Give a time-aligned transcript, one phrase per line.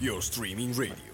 [0.00, 1.06] your streaming radio.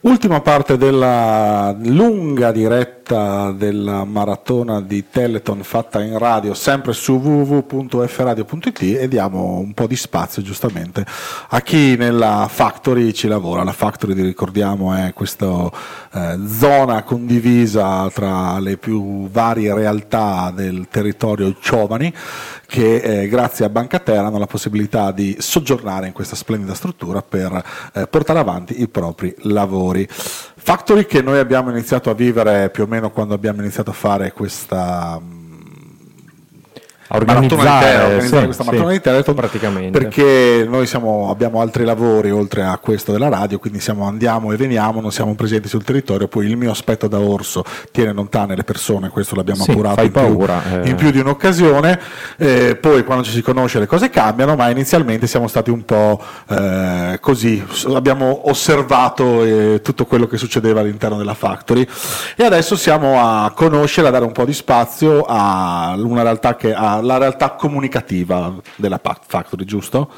[0.00, 8.82] Ultima parte della lunga diretta della maratona di Teleton fatta in radio, sempre su www.fradio.it
[8.82, 11.06] e diamo un po' di spazio giustamente
[11.48, 13.62] a chi nella Factory ci lavora.
[13.62, 15.70] La Factory, ricordiamo, è questa
[16.12, 22.12] eh, zona condivisa tra le più varie realtà del territorio Giovani
[22.66, 27.64] che eh, grazie a Bancaterra hanno la possibilità di soggiornare in questa splendida struttura per
[27.94, 30.08] eh, portare avanti i propri lavori.
[30.66, 34.32] Factory che noi abbiamo iniziato a vivere più o meno quando abbiamo iniziato a fare
[34.32, 35.20] questa
[37.08, 39.98] a organizzare, sì, questa sì, maratona di Teleton praticamente.
[39.98, 44.56] perché noi siamo, abbiamo altri lavori oltre a questo della radio quindi siamo, andiamo e
[44.56, 48.64] veniamo non siamo presenti sul territorio poi il mio aspetto da orso tiene lontane le
[48.64, 50.88] persone questo l'abbiamo Sì, appurato in più, paura, eh.
[50.88, 52.00] in più di un'occasione
[52.38, 56.20] eh, poi quando ci si conosce le cose cambiano ma inizialmente siamo stati un po'
[56.48, 57.62] eh, così
[57.94, 61.86] abbiamo osservato eh, tutto quello che succedeva all'interno della factory
[62.34, 66.74] e adesso siamo a conoscere a dare un po' di spazio a una realtà che
[66.74, 70.10] ha la realtà comunicativa della Pa- Factory, giusto?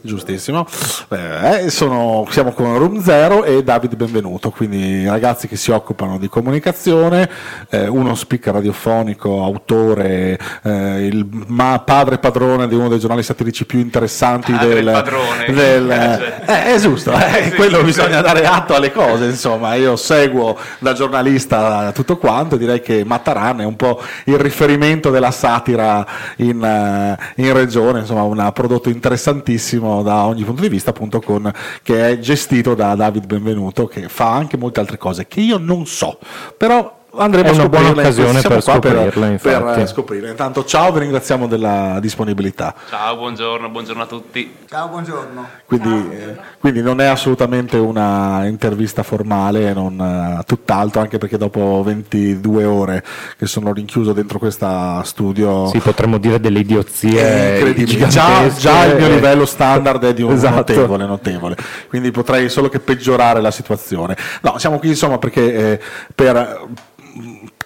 [0.00, 0.64] Giustissimo,
[1.10, 6.28] Eh, sono- siamo con Room Zero e Davide Benvenuto, quindi ragazzi che si occupano di
[6.28, 7.28] comunicazione,
[7.70, 13.64] eh, uno speaker radiofonico, autore, eh, il ma- padre padrone di uno dei giornali satirici
[13.66, 16.40] più interessanti Padre del, padrone, del- piace.
[16.46, 18.22] eh, è giusto, eh, Sì, quello sì, bisogna sì.
[18.22, 23.64] dare atto alle cose, insomma, io seguo da giornalista tutto quanto, direi che Mataran è
[23.64, 30.26] un po' il riferimento della satira in, eh, in regione, insomma un prodotto interessantissimo da
[30.26, 31.50] ogni punto di vista, appunto con,
[31.82, 35.86] che è gestito da David Benvenuto, che fa anche molte altre cose che io non
[35.86, 36.18] so,
[36.56, 39.80] però andremo È a una buona occasione per qua scoprirle, per, infatti.
[39.80, 40.30] eh, scoprirle.
[40.30, 42.74] Intanto ciao, vi ringraziamo della disponibilità.
[42.88, 44.54] Ciao, buongiorno, buongiorno a tutti.
[44.68, 45.46] Ciao, buongiorno.
[45.64, 49.98] Quindi, eh, quindi non è assolutamente una intervista formale, non,
[50.38, 53.02] eh, tutt'altro, anche perché dopo 22 ore
[53.38, 58.08] che sono rinchiuso dentro questa studio Sì, potremmo dire delle idiozie è incredibile.
[58.08, 60.56] Già, già il mio livello standard è di un Esatto.
[60.56, 61.56] notevole, notevole,
[61.88, 64.16] quindi potrei solo che peggiorare la situazione.
[64.42, 65.80] No, siamo qui insomma perché eh,
[66.14, 66.58] per eh,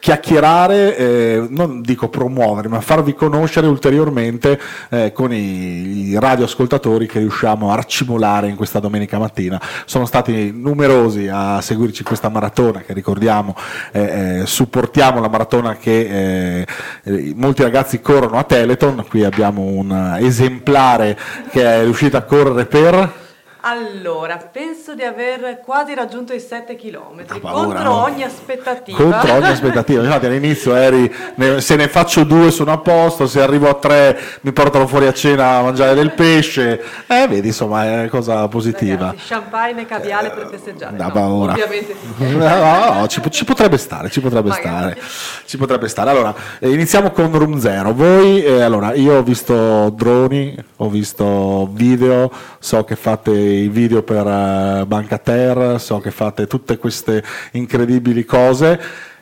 [0.03, 4.59] chiacchierare, eh, non dico promuovere, ma farvi conoscere ulteriormente
[4.91, 9.63] eh, con i, i radioascoltatori che riusciamo a raccimolare in questa domenica mattina.
[9.85, 13.55] Sono stati numerosi a seguirci questa maratona che ricordiamo,
[13.93, 16.67] eh, eh, supportiamo la maratona che eh,
[17.05, 21.17] eh, molti ragazzi corrono a Teleton, qui abbiamo un esemplare
[21.53, 23.22] che è riuscito a correre per...
[23.65, 28.03] Allora, penso di aver quasi raggiunto i 7 km Ah, paura, contro no?
[28.03, 28.97] ogni aspettativa.
[28.99, 31.13] Contro ogni aspettativa, infatti all'inizio eri
[31.59, 35.13] se ne faccio due sono a posto, se arrivo a tre mi portano fuori a
[35.13, 39.07] cena a mangiare del pesce, eh vedi insomma è una cosa positiva.
[39.07, 40.97] Ragazzi, champagne e caviale per festeggiare.
[40.97, 41.53] Da No, paura.
[41.53, 42.25] ovviamente sì.
[42.35, 44.67] No, no, ci, ci potrebbe stare, ci potrebbe Magari.
[44.93, 44.99] stare,
[45.47, 46.11] ci potrebbe stare.
[46.11, 47.93] Allora, eh, iniziamo con Room Zero.
[47.95, 54.03] Voi, eh, allora, io ho visto droni, ho visto video, so che fate i video
[54.03, 58.81] per eh, Bancater, so che fate tutte queste incredibili cose.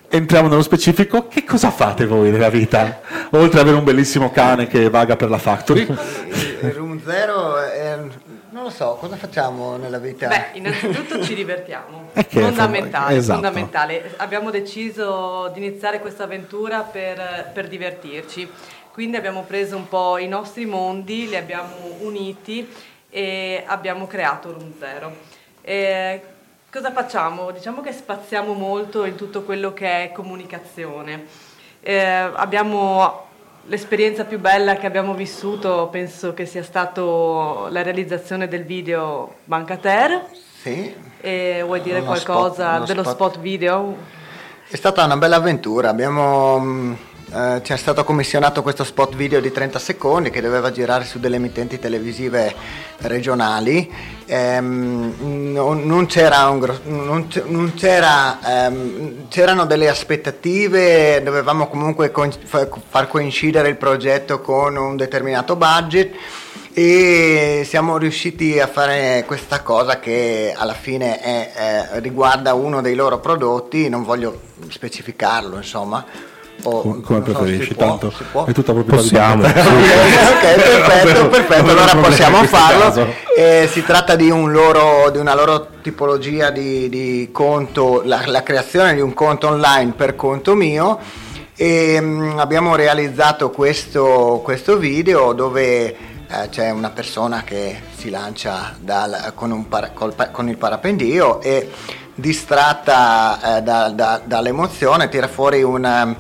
[0.08, 3.00] Entriamo nello specifico, che cosa fate voi nella vita?
[3.30, 5.86] Oltre ad avere un bellissimo cane che vaga per la factory,
[6.72, 7.98] Room Zero, è-
[8.50, 10.26] non lo so, cosa facciamo nella vita?
[10.26, 13.40] Beh, innanzitutto ci divertiamo, fondamentale, fond- esatto.
[13.40, 14.14] fondamentale.
[14.16, 18.50] Abbiamo deciso di iniziare questa avventura per, per divertirci,
[18.92, 22.68] quindi abbiamo preso un po' i nostri mondi, li abbiamo uniti
[23.10, 25.12] e abbiamo creato Room Zero.
[25.62, 26.22] E
[26.72, 27.50] cosa facciamo?
[27.50, 31.26] Diciamo che spaziamo molto in tutto quello che è comunicazione.
[31.80, 33.26] Eh, abbiamo
[33.66, 40.24] l'esperienza più bella che abbiamo vissuto, penso che sia stato la realizzazione del video Bancater.
[40.62, 43.14] Sì, E vuoi dire Uno qualcosa spot- dello spot.
[43.14, 43.96] spot video?
[44.68, 45.88] è stata una bella avventura.
[45.88, 46.96] Abbiamo, mh,
[47.32, 51.20] eh, ci è stato commissionato questo spot video di 30 secondi che doveva girare su
[51.20, 52.52] delle emittenti televisive
[52.98, 53.88] regionali.
[54.26, 55.14] Ehm,
[55.52, 62.10] non, non c'era un gro- non non c'era, ehm, c'erano delle aspettative, dovevamo comunque
[62.44, 66.12] fa- far coincidere il progetto con un determinato budget
[66.72, 71.52] e siamo riusciti a fare questa cosa che alla fine è,
[71.94, 76.04] eh, riguarda uno dei loro prodotti, non voglio specificarlo insomma.
[76.62, 78.44] O- come, come so, preferisci, può- tanto può?
[78.44, 79.48] è tutta proprietà Possiamo, di.
[80.30, 83.06] Ok, perfetto, perfetto, allora possiamo farlo.
[83.36, 88.42] Eh, si tratta di, un loro, di una loro tipologia di, di conto, la, la
[88.42, 90.98] creazione di un conto online per conto mio
[91.56, 98.74] e mm, abbiamo realizzato questo, questo video dove eh, c'è una persona che si lancia
[98.80, 101.70] dal, con, para, col, con, il parapendio e
[102.14, 106.14] distratta eh, da, da, dall'emozione tira fuori un,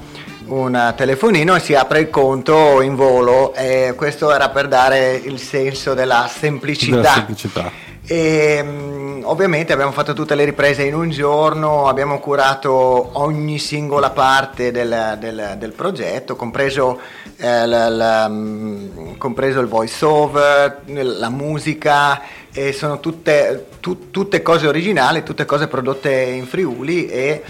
[0.50, 5.38] un, telefonino e si apre il conto in volo e questo era per dare il
[5.38, 6.96] senso della semplicità.
[6.96, 7.88] Della semplicità.
[8.06, 14.10] E, um, ovviamente abbiamo fatto tutte le riprese in un giorno, abbiamo curato ogni singola
[14.10, 16.98] parte del, del, del progetto, compreso,
[17.36, 22.20] eh, la, la, um, compreso, il voice over, la musica,
[22.52, 27.42] e sono tutte, tu, tutte, cose originali, tutte cose prodotte in Friuli e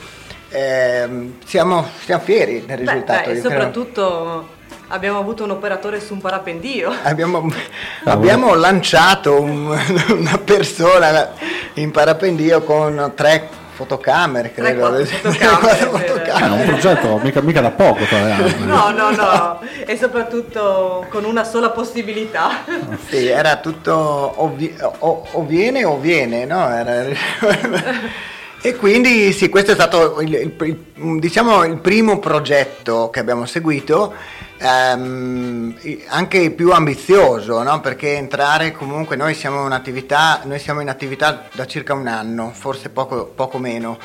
[0.51, 3.29] eh, siamo, siamo, fieri del risultato.
[3.29, 4.49] Beh, beh, soprattutto
[4.89, 6.93] abbiamo avuto un operatore su un parapendio.
[7.03, 7.49] Abbiamo,
[8.05, 9.67] abbiamo lanciato un,
[10.09, 11.31] una persona
[11.75, 14.93] in parapendio con tre fotocamere, credo.
[14.93, 16.45] Tre, fotocamere, fotocamere.
[16.45, 18.65] È un progetto mica, mica da poco, tra l'altro.
[18.65, 22.65] No, no, no, e soprattutto con una sola possibilità.
[23.09, 26.69] Sì, era tutto o, vi, o, o viene o viene, no?
[26.69, 27.05] Era...
[28.63, 34.13] E quindi sì, questo è stato il, il, diciamo, il primo progetto che abbiamo seguito
[34.59, 35.75] ehm,
[36.09, 37.81] anche più ambizioso, no?
[37.81, 43.33] perché entrare comunque, noi siamo, noi siamo, in attività da circa un anno, forse poco,
[43.35, 43.99] poco meno,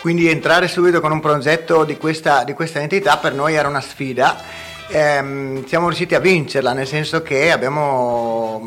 [0.00, 3.80] quindi entrare subito con un progetto di questa, di questa entità per noi era una
[3.80, 4.42] sfida.
[4.88, 8.60] Ehm, siamo riusciti a vincerla, nel senso che abbiamo,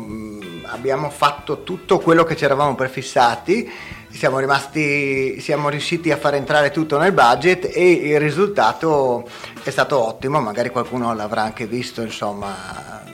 [0.66, 3.70] abbiamo fatto tutto quello che ci eravamo prefissati
[4.14, 9.28] siamo, rimasti, siamo riusciti a far entrare tutto nel budget e il risultato
[9.62, 13.13] è stato ottimo, magari qualcuno l'avrà anche visto, insomma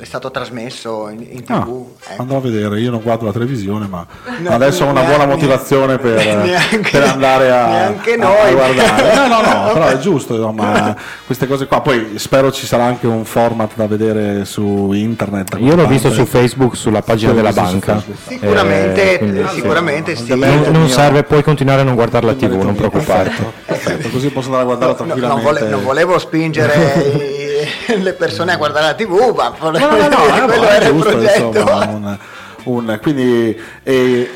[0.00, 1.52] è stato trasmesso in, in tv.
[1.52, 2.22] Ah, ecco.
[2.22, 4.06] Andrò a vedere, io non guardo la televisione, ma
[4.38, 9.14] no, adesso ho una buona motivazione per, neanche, per andare a, a, a, guardare.
[9.14, 11.82] No, no, no, però è giusto, insomma, queste cose qua.
[11.82, 15.56] Poi spero ci sarà anche un format da vedere su internet.
[15.58, 18.02] Io l'ho visto su Facebook, sulla pagina della banca.
[18.26, 20.34] Sicuramente, eh, quindi, sicuramente sì.
[20.34, 23.44] Non, non serve, puoi continuare a non guardare la tv, non preoccuparti.
[23.66, 25.42] Perfetto, così posso andare a guardarla tranquillamente.
[25.42, 27.48] Non, vole, non volevo spingere
[28.00, 31.58] le persone a guardare la tv, ma no, no, no, no quello era il progetto.
[31.58, 32.18] Insomma, un,
[32.64, 33.60] un, quindi,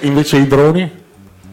[0.00, 1.02] invece i droni?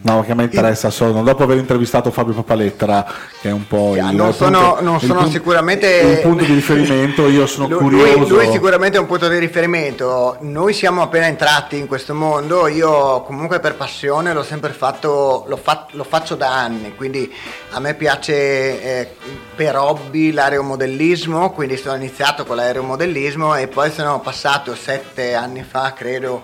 [0.03, 3.05] No, che a me interessa solo, dopo aver intervistato Fabio Papalettera,
[3.39, 7.27] che è un po' il, non sono, non sono il, sicuramente il punto di riferimento,
[7.27, 8.33] io sono lui, curioso.
[8.33, 13.21] Lui, sicuramente è un punto di riferimento, noi siamo appena entrati in questo mondo, io
[13.21, 17.31] comunque per passione l'ho sempre fatto, lo, fa, lo faccio da anni, quindi
[17.69, 19.15] a me piace eh,
[19.55, 25.93] per hobby l'aeromodellismo, quindi sono iniziato con l'aeromodellismo e poi sono passato sette anni fa,
[25.93, 26.41] credo,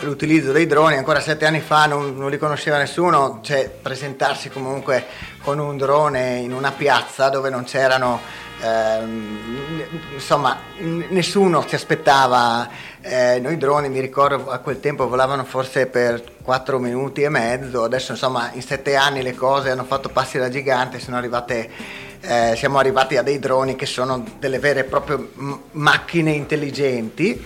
[0.00, 5.06] l'utilizzo dei droni, ancora sette anni fa non, non, li conosceva nessuno, cioè presentarsi comunque
[5.42, 8.20] con un drone in una piazza dove non c'erano,
[8.62, 9.82] ehm,
[10.14, 12.68] insomma, nessuno si aspettava,
[13.00, 17.82] eh, noi droni mi ricordo a quel tempo volavano forse per 4 minuti e mezzo,
[17.82, 22.06] adesso insomma in sette anni le cose hanno fatto passi da gigante, sono arrivate...
[22.20, 25.28] Eh, siamo arrivati a dei droni che sono delle vere e proprie
[25.70, 27.40] macchine intelligenti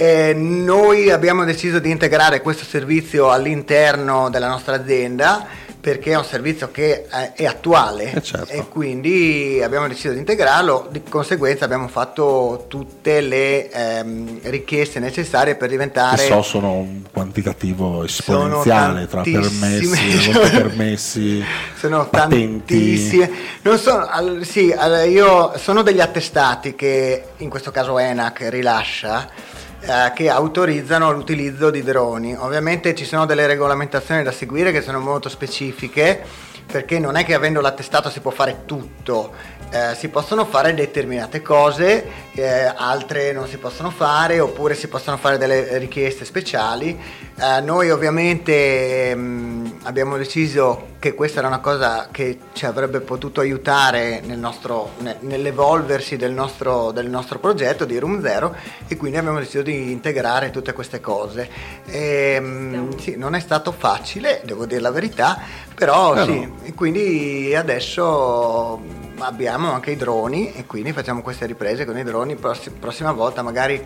[0.00, 5.46] eh, noi abbiamo deciso di integrare questo servizio all'interno della nostra azienda
[5.78, 8.50] perché è un servizio che è attuale eh certo.
[8.50, 15.54] e quindi abbiamo deciso di integrarlo, di conseguenza abbiamo fatto tutte le ehm, richieste necessarie
[15.56, 16.24] per diventare...
[16.24, 21.44] So, sono un quantitativo esponenziale tra permessi, permessi,
[21.76, 22.74] sono patenti.
[22.74, 23.30] tantissime.
[23.62, 24.08] Non sono,
[24.44, 24.74] sì,
[25.08, 31.82] io sono degli attestati che in questo caso ENAC rilascia eh, che autorizzano l'utilizzo di
[31.82, 32.36] droni.
[32.36, 36.22] Ovviamente ci sono delle regolamentazioni da seguire che sono molto specifiche
[36.70, 39.32] perché non è che avendo l'attestato si può fare tutto,
[39.70, 45.16] eh, si possono fare determinate cose, eh, altre non si possono fare oppure si possono
[45.16, 46.98] fare delle richieste speciali.
[47.38, 53.00] Eh, noi ovviamente mh, mm, abbiamo deciso che questa era una cosa che ci avrebbe
[53.00, 58.54] potuto aiutare nel nostro, ne, nell'evolversi del nostro, del nostro, progetto di Room Zero
[58.86, 61.48] e quindi abbiamo deciso di integrare tutte queste cose.
[61.86, 65.38] E, mh, sì, non è stato facile, devo dire la verità,
[65.74, 66.56] però eh sì, no.
[66.74, 68.80] Quindi adesso
[69.18, 73.42] abbiamo anche i droni e quindi facciamo queste riprese con i droni, Prossim- prossima volta
[73.42, 73.82] magari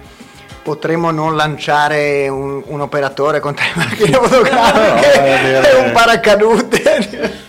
[0.63, 6.83] potremo non lanciare un, un operatore con tre macchine fotografiche no, e un paracadute.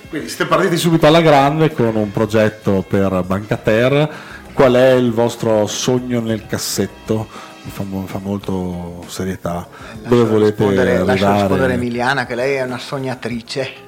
[0.10, 4.10] Quindi siete partiti subito alla grande con un progetto per Bancater.
[4.54, 7.28] Qual è il vostro sogno nel cassetto?
[7.64, 9.68] Mi fa, fa molto serietà.
[10.02, 11.04] Lascio Dove volete arrivare?
[11.04, 13.85] Lascio rispondere Emiliana che lei è una sognatrice.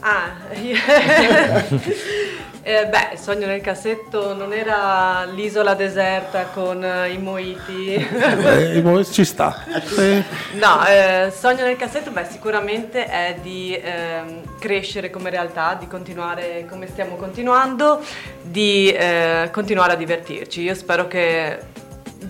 [0.00, 0.30] Ah,
[2.60, 7.94] Eh, beh, il sogno nel cassetto non era l'isola deserta con eh, i moiti.
[7.94, 9.64] Eh, mo- ci sta.
[9.98, 10.22] Eh,
[10.58, 16.66] No, eh, sogno nel cassetto, beh, sicuramente è di ehm, crescere come realtà, di continuare
[16.68, 18.02] come stiamo continuando,
[18.42, 20.60] di eh, continuare a divertirci.
[20.60, 21.58] Io spero che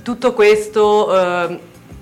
[0.05, 1.59] tutto questo, ehm,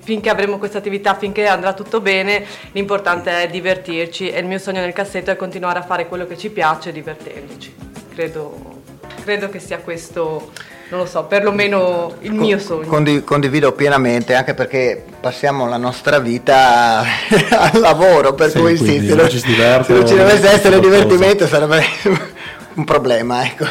[0.06, 4.80] finché avremo questa attività, finché andrà tutto bene, l'importante è divertirci e il mio sogno
[4.80, 7.74] nel cassetto è continuare a fare quello che ci piace divertendoci.
[8.14, 8.82] Credo,
[9.24, 10.52] credo che sia questo,
[10.90, 12.86] non lo so, perlomeno il mio sogno.
[12.86, 17.00] Condi- condivido pienamente, anche perché passiamo la nostra vita
[17.50, 21.48] al lavoro, per Sì, cui sì, se, non ci se non ci dovesse essere divertimento
[21.48, 21.82] sarebbe
[22.74, 23.66] un problema, ecco.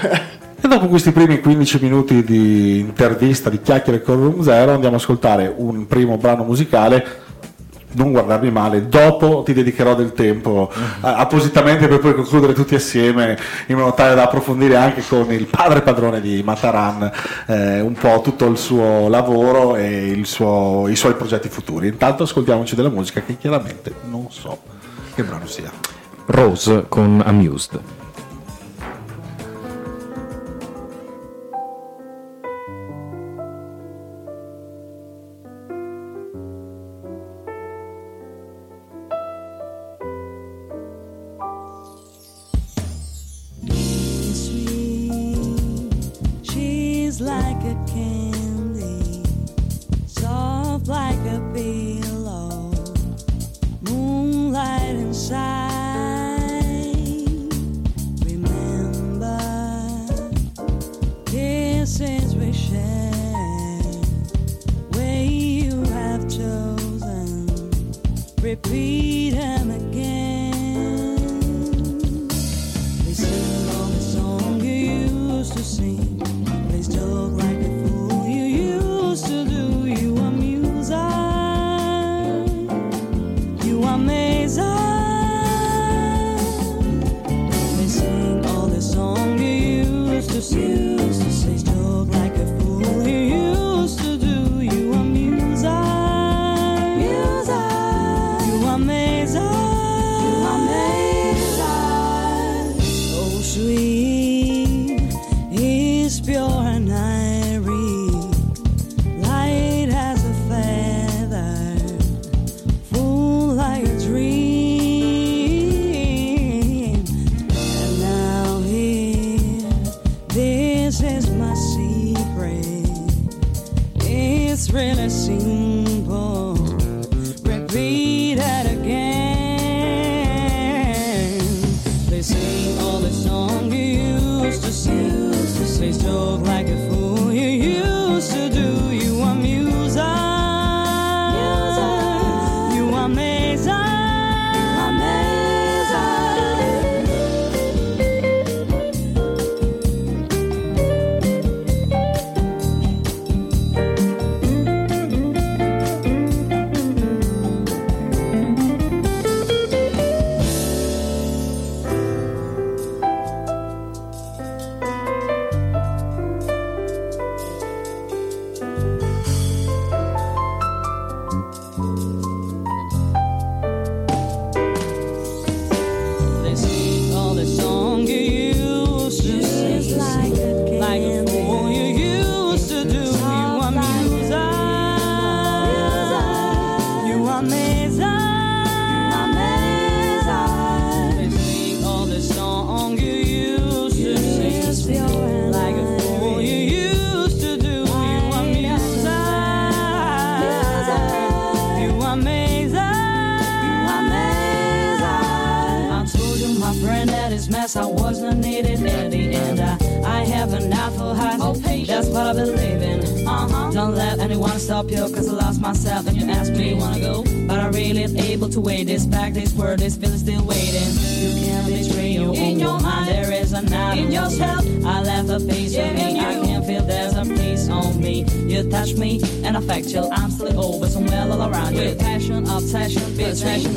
[0.62, 5.02] E dopo questi primi 15 minuti di intervista, di chiacchiere con Room Zero, andiamo ad
[5.02, 7.24] ascoltare un primo brano musicale.
[7.92, 13.38] Non guardarmi male, dopo ti dedicherò del tempo eh, appositamente per poi concludere tutti assieme
[13.68, 17.10] in modo tale da approfondire anche con il padre padrone di Mataran
[17.48, 21.88] eh, un po' tutto il suo lavoro e il suo- i suoi progetti futuri.
[21.88, 24.60] Intanto ascoltiamoci della musica che chiaramente non so
[25.14, 25.72] che brano sia.
[26.26, 27.80] Rose con Amused.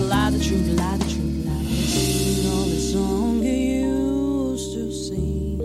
[0.08, 1.64] Lie the truth, lie the truth, lie.
[1.64, 5.60] Sing all the song you used to sing.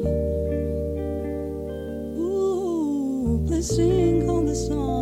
[2.18, 4.94] Ooh, please sing all the song.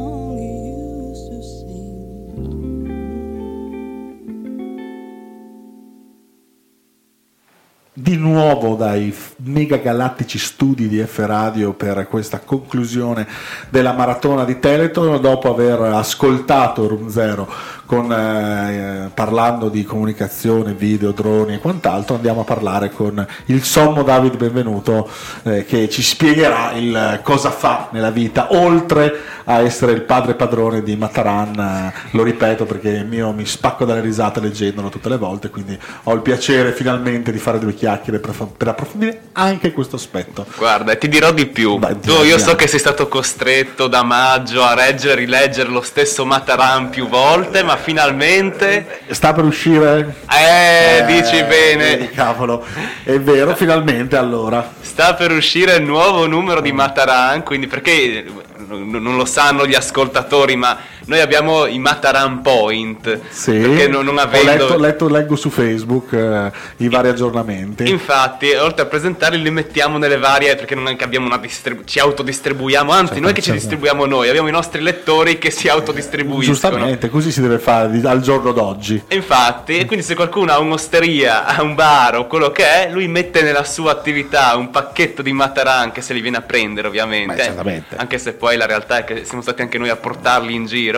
[7.94, 13.28] Di nuovo dai mega galattici studi di F Radio per questa conclusione
[13.70, 17.48] della maratona di Teleton dopo aver ascoltato Room Zero
[17.92, 24.04] con, eh, parlando di comunicazione, video, droni e quant'altro, andiamo a parlare con il sommo
[24.04, 25.10] David Benvenuto
[25.44, 30.84] eh, che ci spiegherà il cosa fa nella vita, oltre a essere il padre padrone
[30.84, 35.50] di Mataran, eh, lo ripeto perché mio mi spacco dalle risate leggendolo tutte le volte,
[35.50, 40.46] quindi ho il piacere finalmente di fare due chiacchiere per, per approfondire anche questo aspetto.
[40.56, 41.78] Guarda, ti dirò di più.
[41.78, 45.82] Beh, tu, io so che sei stato costretto da maggio a reggere e rileggere lo
[45.82, 49.02] stesso Mataran più volte, ma finalmente...
[49.10, 50.16] Sta per uscire?
[50.30, 51.98] Eh, dici bene.
[51.98, 52.64] vedi, cavolo,
[53.04, 54.74] è vero, finalmente allora.
[54.80, 58.24] Sta per uscire il nuovo numero di Mataran, quindi perché
[58.58, 63.20] n- non lo sanno gli ascoltatori, ma noi abbiamo i Mataran Point.
[63.30, 64.52] Sì, Perché non, non ho avendo...
[64.52, 67.90] letto, letto- leggo su Facebook eh, i vari aggiornamenti.
[67.90, 71.86] Infatti, oltre a presentarli, li mettiamo nelle varie perché non è che abbiamo una distribu-
[71.86, 73.60] ci autodistribuiamo, anzi, non è che ci certo.
[73.60, 76.54] distribuiamo noi, abbiamo i nostri lettori che si autodistribuiscono.
[76.54, 79.04] Giustamente, così si deve fare al giorno d'oggi.
[79.10, 83.08] Infatti, e quindi se qualcuno ha un'osteria, ha un bar o quello che è, lui
[83.08, 87.36] mette nella sua attività un pacchetto di Mataran che se li viene a prendere ovviamente.
[87.36, 87.96] Beh, certamente.
[87.96, 90.91] Anche se poi la realtà è che siamo stati anche noi a portarli in giro.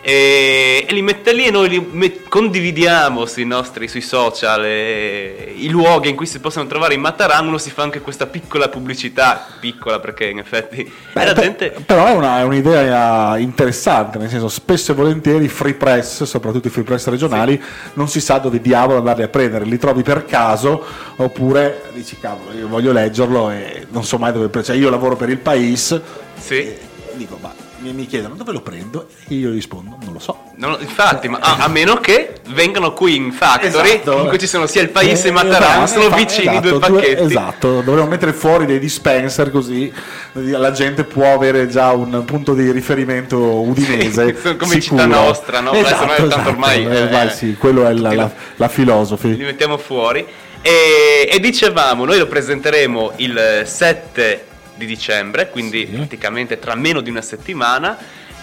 [0.00, 5.52] E, e li mette lì e noi li met- condividiamo sui nostri sui social eh,
[5.56, 8.68] i luoghi in cui si possono trovare i Mataran uno si fa anche questa piccola
[8.68, 14.18] pubblicità piccola perché in effetti Beh, la per- gente Però è, una- è un'idea interessante,
[14.18, 17.60] nel senso spesso e volentieri i free press, soprattutto i free press regionali,
[17.94, 22.56] non si sa dove diavolo andarli a prendere, li trovi per caso oppure dici cavolo
[22.56, 26.00] io voglio leggerlo e non so mai dove prendere, cioè io lavoro per il País
[26.38, 26.54] sì.
[26.54, 26.78] e
[27.14, 30.44] dico ma mi, chiedono dove lo prendo e io rispondo non lo so.
[30.56, 34.20] Non infatti, ma a, a meno che vengano qui in Factory, Esatto.
[34.22, 36.60] in cui ci sono sia il paese e Eh, Mataran, esatto, sono fa- vicini i
[36.60, 37.22] due esatto, pacchetti.
[37.22, 39.92] esatto, dovremmo mettere fuori dei dispenser così
[40.32, 44.36] la gente può avere già un punto di riferimento udinese.
[44.40, 45.02] Sì, come sicuro.
[45.02, 45.72] città nostra, no?
[45.72, 48.66] Esatto, noi tanto esatto, ormai, eh, eh, vai, sì, quello è la, la, la- la
[48.66, 49.28] Li filosofi.
[49.28, 50.26] mettiamo fuori.
[50.60, 54.44] E, e dicevamo, noi lo presenteremo il 7
[54.78, 55.92] di dicembre, quindi Sì.
[55.96, 57.98] praticamente tra meno di una settimana.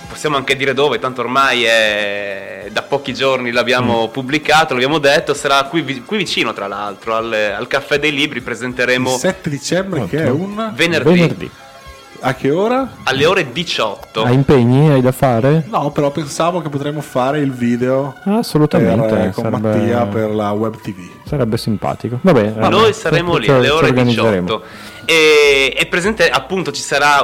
[0.07, 5.63] Possiamo anche dire dove, tanto ormai è da pochi giorni l'abbiamo pubblicato, l'abbiamo detto, sarà
[5.63, 10.05] qui, vi- qui vicino tra l'altro, al, al Caffè dei Libri, Il presenteremo 7 dicembre
[10.07, 10.71] che è un...
[10.75, 11.49] venerdì, Venerdì.
[12.27, 12.89] A che ora?
[13.03, 14.23] alle ore 18.
[14.23, 14.89] Hai impegni?
[14.89, 15.63] Hai da fare?
[15.69, 19.25] No, però pensavo che potremmo fare il video per, Assolutamente.
[19.25, 21.07] eh, con sarebbe, Mattia per la web tv.
[21.23, 22.17] sarebbe simpatico.
[22.23, 22.67] Va bene.
[22.67, 24.47] Noi saremo lì alle ore organizzeremo.
[24.47, 24.63] 18
[25.05, 27.23] e, e presente appunto ci sarà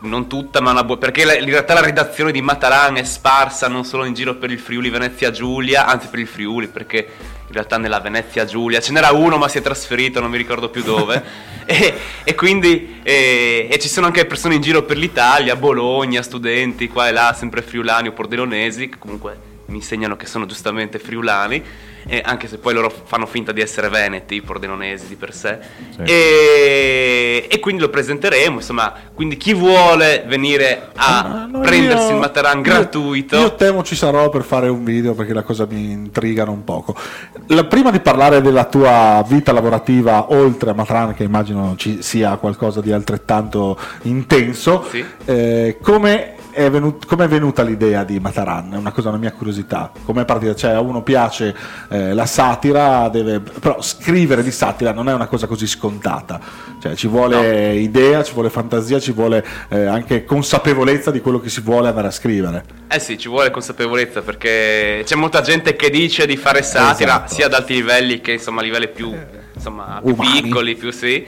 [0.00, 3.68] non tutta ma una buona perché la- in realtà la redazione di Mataran è sparsa
[3.68, 6.96] non solo in giro per il Friuli Venezia Giulia anzi per il Friuli perché
[7.46, 10.68] in realtà nella Venezia Giulia ce n'era uno ma si è trasferito non mi ricordo
[10.68, 11.46] più dove.
[11.70, 16.88] E, e quindi e, e ci sono anche persone in giro per l'Italia Bologna studenti
[16.88, 21.62] qua e là sempre friulani o pordenonesi che comunque mi insegnano che sono giustamente friulani
[22.08, 25.58] eh, anche se poi loro fanno finta di essere veneti, i pordenonesi di per sé.
[25.94, 26.02] Sì.
[26.02, 32.14] E, e quindi lo presenteremo, insomma, quindi chi vuole venire a Ah, no, prendersi io-
[32.14, 35.66] il Mataran io- gratuito, Io, temo ci sarò per fare un video perché la cosa
[35.68, 36.94] mi intrigano un poco.
[37.48, 42.36] La- prima di parlare della tua vita lavorativa oltre a Mataran, che immagino ci sia
[42.36, 45.04] qualcosa di altrettanto intenso, Sì.
[45.26, 46.34] eh, come
[46.66, 48.72] è, venut- come è venuta l'idea di Mataran?
[48.72, 49.92] È una cosa, una mia curiosità.
[50.04, 50.54] Come è partita?
[50.54, 51.54] Cioè, a uno piace
[51.88, 56.40] eh, la satira, deve- però scrivere di satira non è una cosa così scontata.
[56.80, 61.48] Cioè, ci vuole idea, ci vuole fantasia, ci vuole eh, anche consapevolezza di quello che
[61.48, 62.64] si vuole andare a scrivere.
[62.88, 67.34] eh sì, ci vuole consapevolezza perché c'è molta gente che dice di fare satira Esatto.
[67.34, 69.14] sia ad alti livelli che insomma a livelli più,
[69.54, 71.24] insomma, più piccoli, più sì.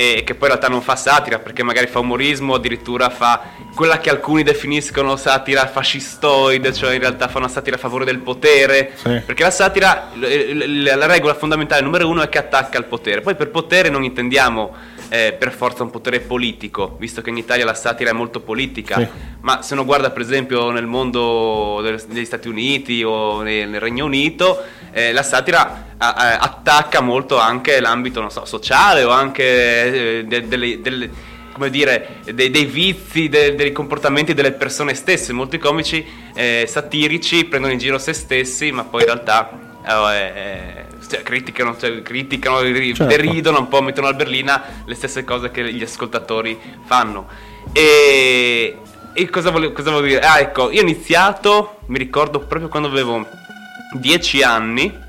[0.00, 3.42] E che poi in realtà non fa satira perché magari fa umorismo, addirittura fa
[3.74, 8.20] quella che alcuni definiscono satira fascistoide, cioè in realtà fa una satira a favore del
[8.20, 8.92] potere.
[8.94, 9.20] Sì.
[9.26, 13.20] Perché la satira, la regola fondamentale numero uno è che attacca al potere.
[13.20, 14.74] Poi per potere non intendiamo
[15.10, 18.96] eh, per forza un potere politico, visto che in Italia la satira è molto politica.
[18.96, 19.06] Sì.
[19.42, 24.04] Ma se uno guarda per esempio nel mondo degli Stati Uniti o nel, nel Regno
[24.06, 29.44] Unito, eh, la satira a- a- attacca molto anche l'ambito non so, sociale o anche
[30.20, 31.10] eh, de- delle, delle-
[31.52, 35.32] come dire, dei, dei vizi, de- dei comportamenti delle persone stesse.
[35.32, 36.02] Molti comici
[36.34, 39.50] eh, satirici prendono in giro se stessi, ma poi in realtà
[39.84, 43.04] eh, eh, cioè, criticano, cioè, criticano, ri- Certo.
[43.14, 47.26] deridono un po', mettono alla berlina le stesse cose che gli ascoltatori fanno.
[47.72, 48.78] E,
[49.12, 50.20] e cosa, volevo, cosa volevo dire?
[50.20, 53.26] Ah, ecco, io ho iniziato, mi ricordo proprio quando avevo
[53.94, 55.08] 10 anni,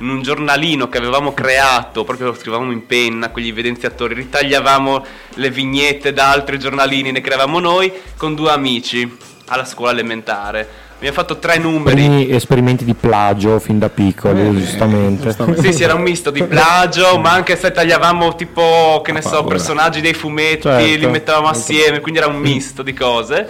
[0.00, 5.06] in un giornalino che avevamo creato, proprio lo scrivevamo in penna con gli evidenziatori, ritagliavamo
[5.34, 10.84] le vignette da altri giornalini, ne creavamo noi con due amici alla scuola elementare.
[10.96, 11.94] Abbiamo fatto tre numeri.
[11.94, 15.24] Primi esperimenti di plagio fin da piccoli, Eh, giustamente.
[15.24, 15.60] giustamente.
[15.62, 19.30] Sì, sì, era un misto di plagio, ma anche se tagliavamo tipo, che ne so,
[19.30, 19.48] paura.
[19.48, 20.84] personaggi dei fumetti, Certo.
[20.98, 23.46] li mettevamo assieme, quindi era un misto di cose.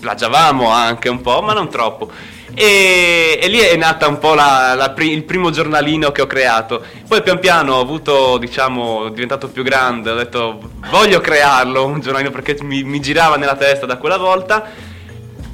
[0.00, 2.10] Plagiavamo anche un po', ma non troppo.
[2.54, 6.82] E, e lì è nata un po' la- la il primo giornalino che ho creato.
[7.06, 10.58] Poi pian piano ho avuto, diciamo, diventato più grande, ho detto
[10.90, 14.90] voglio crearlo un giornalino perché mi, mi girava nella testa da quella volta.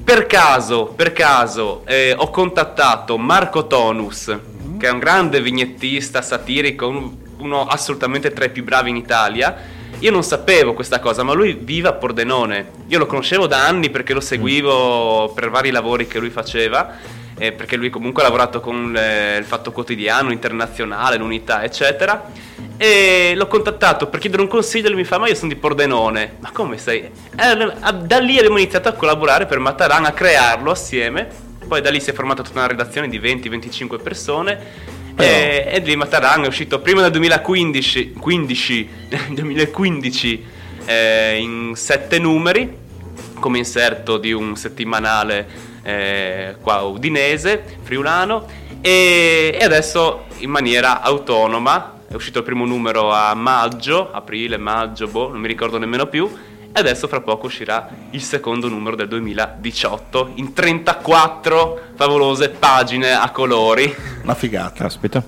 [0.09, 4.35] Per caso, per caso, eh, ho contattato Marco Tonus,
[4.79, 9.55] che è un grande vignettista satirico, un- uno assolutamente tra i più bravi in Italia.
[9.99, 12.71] Io non sapevo questa cosa, ma lui vive a Pordenone.
[12.87, 16.91] Io lo conoscevo da anni perché lo seguivo per vari lavori che lui faceva,
[17.39, 22.31] eh, perché lui comunque ha lavorato con eh, il Fatto Quotidiano, Internazionale, l'Unità, eccetera.
[22.77, 25.57] E l'ho contattato per chiedere un consiglio e lui mi fa: Ma io sono di
[25.57, 26.37] Pordenone.
[26.41, 27.01] Ma come sei?
[27.01, 31.29] Eh, a- da lì abbiamo iniziato a collaborare per Mataran, a crearlo assieme.
[31.67, 34.97] Poi da lì si è formata tutta una redazione di 20-25 persone.
[35.17, 38.91] E, e lì Mataran è uscito prima nel 2015, 15,
[39.31, 40.47] 2015
[40.85, 42.87] eh, in sette numeri
[43.39, 48.47] come inserto di un settimanale eh, qua udinese, friulano
[48.81, 55.09] e, e adesso in maniera autonoma è uscito il primo numero a maggio, aprile, maggio,
[55.09, 56.31] boh, non mi ricordo nemmeno più
[56.73, 63.31] e adesso fra poco uscirà il secondo numero del 2018 in 34 favolose pagine a
[63.31, 63.95] colori.
[64.23, 64.85] Una figata.
[64.85, 65.23] Caspita.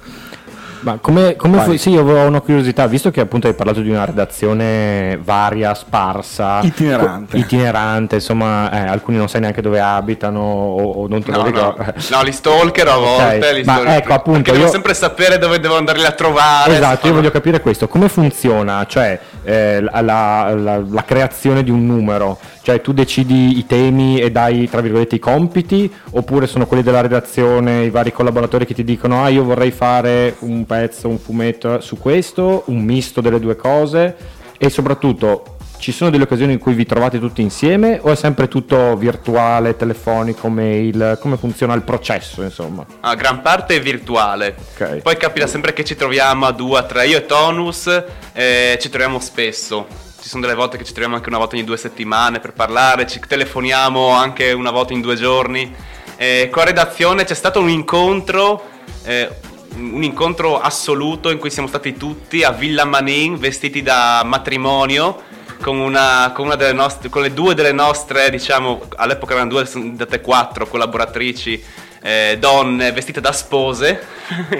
[0.80, 3.90] Ma come, come fu- Sì, io avevo una curiosità, visto che appunto hai parlato di
[3.90, 7.32] una redazione varia, sparsa, Itinerante.
[7.32, 11.36] co- itinerante, insomma, eh, alcuni non sai neanche dove abitano o, o non te lo
[11.38, 11.84] No, no, ricordo.
[12.10, 13.52] no, li stalker a volte.
[13.52, 13.96] li ma stalker.
[13.96, 16.74] ecco, appunto, Perché devo io- sempre sapere dove devo andarli a trovare.
[16.76, 21.70] Esatto, io voglio capire questo, come funziona, cioè eh, la, la- la- la creazione di
[21.70, 26.66] un numero, cioè tu decidi i temi e dai tra virgolette i compiti oppure sono
[26.66, 31.08] quelli della redazione, i vari collaboratori che ti dicono ah io vorrei fare un pezzo,
[31.08, 34.16] un fumetto su questo, un misto delle due cose
[34.58, 38.48] e soprattutto ci sono delle occasioni in cui vi trovate tutti insieme o è sempre
[38.48, 42.84] tutto virtuale, telefonico, mail, come funziona il processo insomma?
[43.00, 44.54] Ah, gran parte è virtuale.
[44.74, 44.98] Ok.
[44.98, 47.06] Poi capita sempre che ci troviamo a due, a tre.
[47.06, 50.09] Io e Tonus eh, ci troviamo spesso.
[50.30, 53.18] Sono delle volte che ci troviamo anche una volta ogni due settimane per parlare, ci
[53.18, 55.74] telefoniamo anche una volta in due giorni.
[56.14, 58.64] Eh, con redazione c'è stato un incontro,
[59.02, 59.28] eh,
[59.74, 65.20] un incontro assoluto in cui siamo stati tutti a Villa Manin vestiti da matrimonio
[65.60, 69.82] con, una, con, una nostre, con le due delle nostre, diciamo, all'epoca erano due, sono
[69.82, 71.60] diventate quattro collaboratrici,
[72.02, 74.00] eh, donne vestite da spose.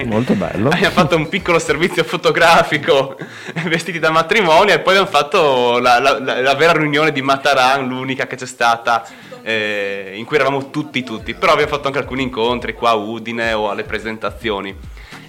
[0.04, 0.68] Molto bello.
[0.72, 3.16] abbiamo fatto un piccolo servizio fotografico
[3.66, 7.86] vestiti da matrimonio e poi abbiamo fatto la, la- la- la vera riunione di Mataran,
[7.86, 9.04] l'unica che c'è stata,
[9.42, 11.34] eh, in cui eravamo tutti tutti.
[11.34, 14.76] Però abbiamo fatto anche alcuni incontri qua a Udine o alle presentazioni.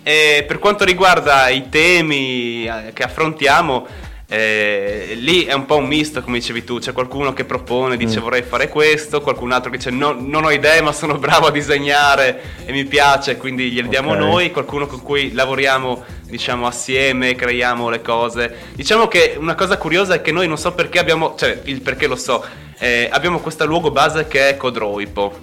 [0.04, 3.86] E per quanto riguarda i temi eh, che affrontiamo,
[4.34, 8.20] eh, lì è un po' un misto, come dicevi tu, c'è qualcuno che propone, dice
[8.20, 8.24] Mm.
[8.24, 11.52] vorrei fare questo, qualcun altro che dice "No- non ho idee ma sono bravo a
[11.52, 14.18] disegnare e mi piace, quindi glieli diamo Ok.
[14.20, 18.56] noi, qualcuno con cui lavoriamo diciamo assieme, creiamo le cose.
[18.74, 22.08] Diciamo che una cosa curiosa è che noi non so perché abbiamo, cioè il perché
[22.08, 22.42] lo so,
[22.80, 25.40] eh, abbiamo questo luogo base che è Codroipo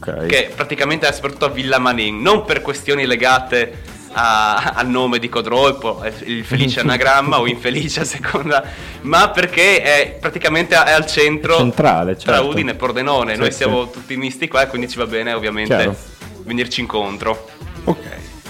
[0.00, 0.26] Ok.
[0.26, 5.28] che praticamente è soprattutto a Villa Manin, non per questioni legate a- al nome di
[5.28, 8.64] Codroipo, è il felice anagramma o infelice a seconda,
[9.02, 12.48] ma perché è praticamente è al centro Centrale, tra certo.
[12.48, 13.34] Udine e Pordenone.
[13.34, 13.56] Sì, Noi sì.
[13.58, 15.96] siamo tutti misti qua e quindi ci va bene ovviamente Chiaro.
[16.44, 17.48] venirci incontro.
[17.84, 18.06] Ok.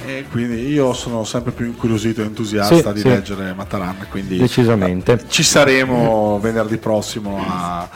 [0.07, 3.09] E quindi io sono sempre più incuriosito e entusiasta Sì, di sì.
[3.09, 5.25] leggere Mataran, quindi Decisamente.
[5.29, 7.87] ci saremo venerdì prossimo a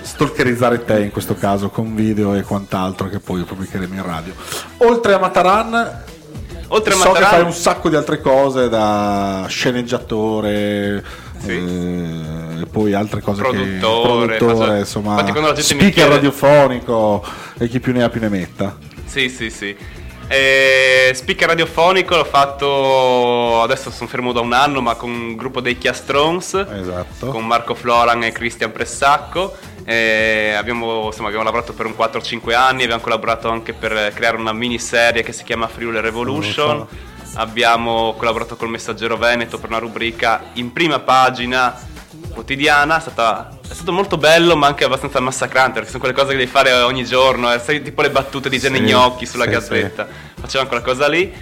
[0.00, 4.34] stalkerizzare te in questo caso con video e quant'altro che poi pubblicheremo in radio.
[4.78, 6.02] Oltre a Mataran,
[6.74, 11.04] Oltre a so che Mataran- fai un sacco di altre cose da sceneggiatore
[11.38, 11.50] Sì.
[11.50, 15.18] eh, e poi altre cose Produttore, che produttore, insomma,
[15.56, 17.24] speaker chiede- radiofonico
[17.58, 18.76] e chi più ne ha più ne metta.
[19.04, 19.76] Sì, sì, sì.
[20.28, 25.60] Eh, speaker radiofonico l'ho fatto adesso sono fermo da un anno, ma con un gruppo
[25.60, 26.54] dei Chiastrons.
[26.80, 27.26] Esatto.
[27.26, 29.54] con Marco Floran e Cristian Pressacco.
[29.84, 34.52] Eh, abbiamo, insomma, abbiamo lavorato per un 4-5 anni, abbiamo collaborato anche per creare una
[34.52, 36.86] miniserie che si chiama Friuli Revolution.
[37.34, 41.74] Abbiamo collaborato col Messaggero Veneto per una rubrica in prima pagina
[42.30, 42.98] quotidiana.
[42.98, 46.36] È, stata- è stato molto bello, ma anche abbastanza massacrante perché sono quelle cose che
[46.38, 47.52] devi fare ogni giorno.
[47.52, 50.06] eh, sai, tipo le battute di Gene Sì, Gnocchi sulla sì, gazzetta.
[50.40, 51.32] Facevamo quella cosa lì.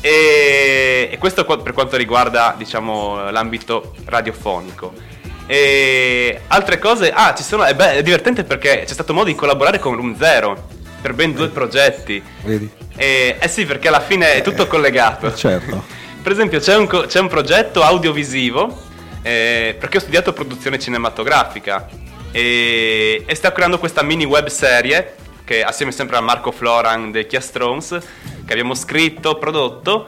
[0.00, 4.92] E, e questo per quanto riguarda diciamo, l'ambito radiofonico.
[5.46, 9.34] E altre cose, ah, ci sono, è, be- è divertente perché c'è stato modo di
[9.34, 10.66] collaborare con Room Zero
[11.00, 12.22] per ben due progetti.
[12.42, 12.68] Vedi?
[12.96, 15.32] E, eh sì, perché alla fine è tutto collegato.
[15.34, 15.84] Certo.
[16.26, 18.82] Per esempio c'è un, co- c'è un progetto audiovisivo,
[19.22, 21.88] eh, perché ho studiato produzione cinematografica
[22.32, 27.26] e, e sto creando questa mini web serie che assieme sempre a Marco Floran dei
[27.26, 27.96] Chiastrons
[28.44, 30.06] che abbiamo scritto, prodotto,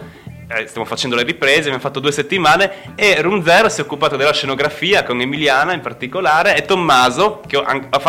[0.48, 4.16] eh, stiamo facendo le riprese, abbiamo fatto due settimane e Room Zero si è occupato
[4.16, 7.62] della scenografia con Emiliana in particolare e Tommaso che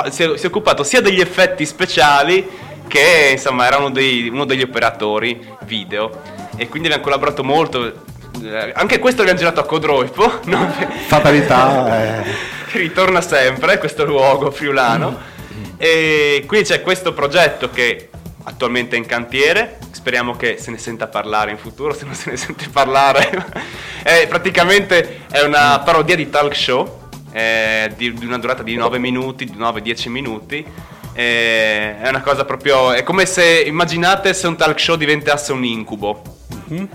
[0.09, 2.47] si, è, occupato sia degli effetti speciali
[2.87, 6.21] che insomma era uno, dei- uno degli operatori video
[6.55, 8.07] e quindi abbiamo collaborato molto.
[8.41, 10.73] Eh, Anche questo l'abbiamo girato a Codroipo, no?
[11.07, 12.23] Fatalità.
[12.23, 12.23] eh.
[12.71, 15.37] che ritorna sempre questo luogo friulano.
[15.77, 18.09] E quindi c'è questo progetto che
[18.43, 19.77] attualmente è in cantiere.
[19.91, 21.93] Speriamo che se ne senta parlare in futuro.
[21.93, 23.45] Se non se ne sente parlare,
[24.03, 28.97] è praticamente è una parodia di talk show eh, di, di una durata di 9
[28.97, 30.65] minuti, 9-10 minuti.
[31.13, 32.91] Eh, è una cosa proprio.
[32.93, 36.21] È come se immaginate se un talk show diventasse un incubo.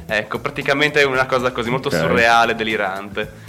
[0.06, 1.96] Ecco, praticamente è una cosa così molto Ok.
[1.96, 3.42] surreale, delirante.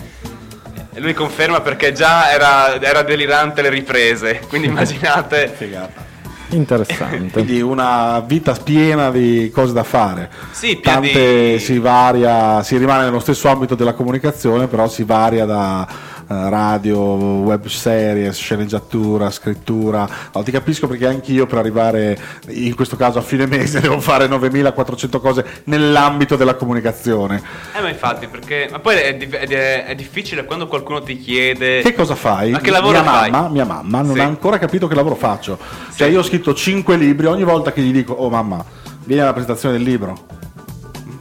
[0.95, 5.53] Lui conferma perché già era, era delirante le riprese, quindi immaginate...
[5.55, 6.04] Figata.
[6.49, 7.31] Interessante.
[7.31, 10.29] Quindi una vita piena di cose da fare.
[10.51, 15.45] Sì, Tante di- si varia, si rimane nello stesso ambito della comunicazione, però si varia
[15.45, 15.87] da
[16.27, 20.07] radio, web series, sceneggiatura, scrittura.
[20.33, 22.17] No, ti capisco perché anch'io per arrivare
[22.49, 27.41] in questo caso a fine mese devo fare 9400 cose nell'ambito della comunicazione.
[27.75, 28.67] Eh ma infatti, perché...
[28.71, 31.81] Ma poi è, è- è difficile quando qualcuno ti chiede...
[31.81, 32.51] Che cosa fai?
[32.51, 33.29] Ma che lavoro mia fai?
[33.29, 34.19] Mamma, mia mamma non Sì.
[34.21, 35.57] ha ancora capito che lavoro faccio.
[35.95, 38.63] Cioè io ho scritto 5 libri, ogni volta che gli dico "Oh mamma,
[39.03, 40.17] vieni alla presentazione del libro".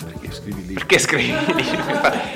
[0.05, 0.75] Perché scrivi libri?
[0.85, 1.35] Perché scrivi?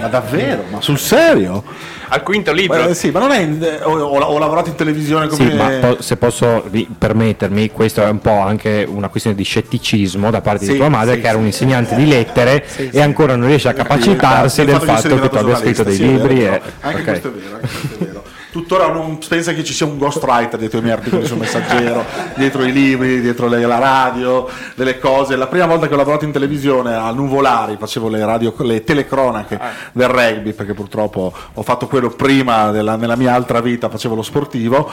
[0.01, 0.65] Ma davvero?
[0.71, 1.65] Ma sul serio?
[2.11, 2.87] Al quinto libro?
[2.89, 5.69] Eh, sì, ma non è in- ho, ho- ho lavorato in televisione come Sì, ma
[5.81, 6.65] po- se posso
[6.99, 10.89] permettermi, questo è un po' anche una questione di scetticismo da parte Sì, di tua
[10.89, 14.61] madre, sì, che era un insegnante di lettere Sì, e ancora non riesce a capacitarsi
[14.61, 16.45] Sì, del fatto che tu abbia scritto dei sì, è vero, libri.
[16.45, 18.23] e- Anche questo è vero, anche questo è vero.
[18.51, 22.03] Tuttora non pensa che ci sia un ghostwriter dietro i miei articoli sul messaggero,
[22.35, 25.37] dietro i libri, dietro le- la radio, delle cose.
[25.37, 29.61] La prima volta che ho lavorato in televisione a Nuvolari facevo le, radio, le telecronache
[29.93, 34.23] del rugby, perché purtroppo ho fatto quello prima della- nella mia altra vita, facevo lo
[34.23, 34.91] sportivo.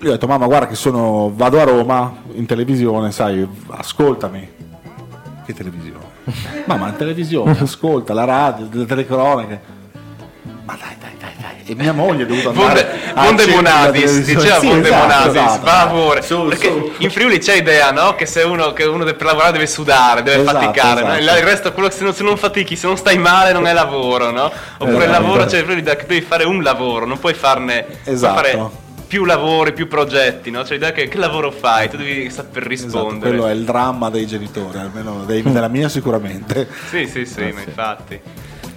[0.00, 4.48] Io ho detto, mamma, guarda che sono, vado a Roma in televisione, sai, ascoltami.
[5.46, 6.04] Che televisione?
[6.66, 9.60] Mamma, in televisione, ascolta la radio, le telecronache.
[10.64, 11.21] Ma dai, dai.
[11.64, 15.26] E mia moglie è dovuta andare Vonde, a Vonde Monadis, diceva Sì, Vonde esatto, Monadis,
[15.42, 15.66] esatto.
[15.66, 16.22] favore.
[16.22, 16.92] Su, perché su.
[16.98, 18.14] in Friuli c'è idea, no?
[18.14, 21.14] Che se uno, che uno per lavorare deve sudare, deve Esatto, faticare, no?
[21.14, 21.38] esatto.
[21.38, 23.72] il resto, quello che se non, se non fatichi, se non stai male non è
[23.72, 24.44] lavoro, no?
[24.78, 25.10] Oppure il Esatto.
[25.22, 28.34] lavoro c'è in Friuli che devi fare un lavoro, non puoi farne puoi Esatto.
[28.34, 30.64] fare più lavori, più progetti, no?
[30.64, 33.30] Cioè l'idea che, che lavoro fai, tu devi saper Esatto, rispondere.
[33.30, 36.66] quello è il dramma dei genitori, almeno dei- della mia sicuramente.
[36.88, 38.20] Sì, sì, sì, ma infatti.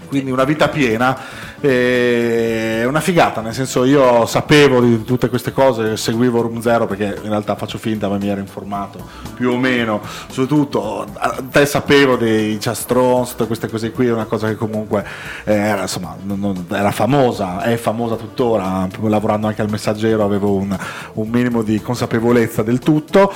[0.07, 1.17] Quindi una vita piena
[1.59, 6.85] eh, è una figata nel senso io sapevo di tutte queste cose seguivo Room Zero
[6.85, 8.99] perché in realtà faccio finta ma mi ero informato
[9.35, 11.05] più o meno su tutto.
[11.51, 15.05] Te sapevo dei Chastrons tutte queste cose qui è una cosa che comunque
[15.43, 20.53] eh, era, insomma, non- non- era famosa è famosa tuttora lavorando anche al messaggero avevo
[20.53, 20.75] un,
[21.13, 23.31] un minimo di consapevolezza del tutto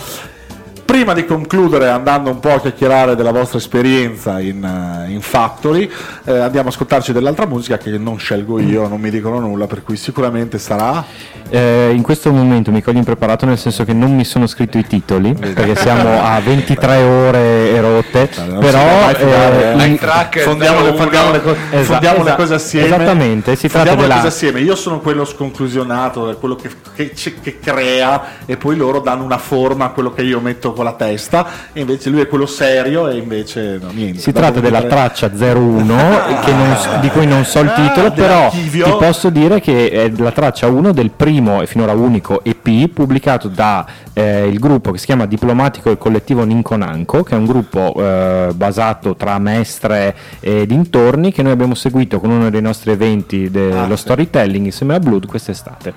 [0.89, 5.87] Prima di concludere andando un po' a chiacchierare della vostra esperienza in, eh, in Factory,
[6.23, 9.83] eh, andiamo a ascoltarci dell'altra musica che non scelgo io, non mi dicono nulla, per
[9.83, 11.37] cui sicuramente sarà...
[11.51, 14.85] Eh, in questo momento mi cogli impreparato nel senso che non mi sono scritto i
[14.85, 20.89] titoli perché siamo a 23 ore e rotte si però eh, in- Track Fondiamo, le,
[20.89, 20.95] 01.
[20.97, 22.85] fondiamo le co- Esa- fondiamo le esa- cose assieme.
[22.87, 24.59] esattamente, si tratta Fondiamo le della- cose assieme.
[24.59, 29.85] Io sono quello sconclusionato, quello che, che- che crea e poi loro danno una forma
[29.85, 33.17] a quello che io metto con la testa e invece lui è quello serio e
[33.17, 34.19] invece no, niente.
[34.19, 35.95] Si tratta della 23 traccia 01
[36.45, 39.89] che non s- di cui non so il titolo, Ah, però ti posso dire che
[39.89, 44.91] è la traccia 1 del primo e finora unico EP pubblicato da eh, il gruppo
[44.91, 50.15] che si chiama Diplomatico e Collettivo Ninconanco, che è un gruppo eh, basato tra Mestre
[50.39, 54.03] e dintorni che noi abbiamo seguito con uno dei nostri eventi dello Ah, sì.
[54.03, 55.93] storytelling insieme a Blood quest'estate.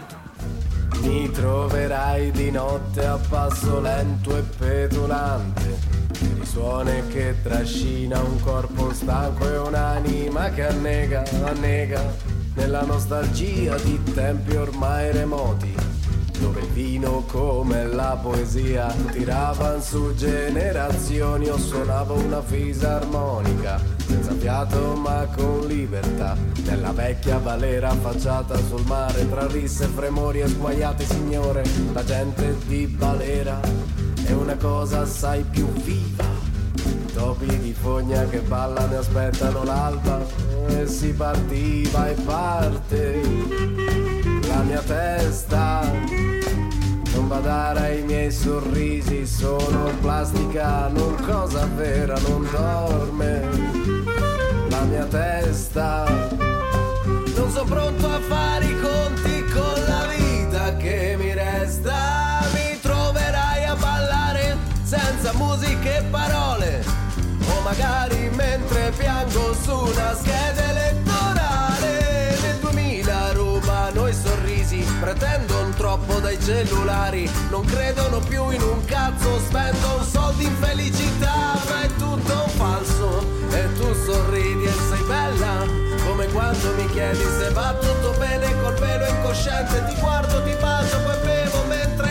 [1.01, 5.79] Mi troverai di notte a passo lento e petulante.
[6.39, 12.15] Risuone che trascina un corpo stanco e un'anima che annega, annega
[12.55, 15.92] nella nostalgia di tempi ormai remoti.
[16.43, 24.97] Dove il vino come la poesia tiravan su generazioni o suonavo una fisarmonica senza fiato
[24.97, 26.37] ma con libertà.
[26.65, 32.93] Nella vecchia valera affacciata sul mare tra risse, fremori e sguaiati signore la gente di
[32.99, 33.61] Valera
[34.25, 36.25] è una cosa assai più viva.
[37.15, 40.27] Topi di fogna che ballano e aspettano l'alba
[40.67, 43.21] e si partiva e parte.
[44.49, 46.32] La mia testa
[47.15, 53.49] non badare ai miei sorrisi sono plastica non cosa vera non dorme.
[54.69, 56.05] La mia testa
[57.37, 62.41] non sono pronto a fare i conti con la vita che mi resta.
[62.53, 66.85] Mi troverai a ballare senza musica e parole.
[67.49, 70.92] O magari mentre piango su una scheda elettorale
[75.03, 77.29] pretendono troppo dai cellulari.
[77.51, 81.59] Non credono più in un cazzo spendono soldi in felicità.
[81.69, 85.67] Ma è tutto falso e tu sorridi e sei bella.
[86.07, 89.85] Come quando mi chiedi se va tutto bene col velo incosciente.
[89.89, 92.02] Ti guardo ti bacio poi bevo mentre